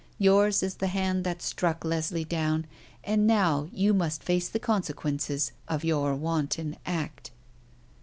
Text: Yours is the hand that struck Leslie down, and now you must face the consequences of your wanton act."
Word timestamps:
Yours 0.17 0.63
is 0.63 0.73
the 0.77 0.87
hand 0.87 1.23
that 1.23 1.43
struck 1.43 1.85
Leslie 1.85 2.25
down, 2.25 2.65
and 3.03 3.27
now 3.27 3.69
you 3.71 3.93
must 3.93 4.23
face 4.23 4.47
the 4.49 4.57
consequences 4.57 5.51
of 5.67 5.83
your 5.85 6.15
wanton 6.15 6.75
act." 6.87 7.29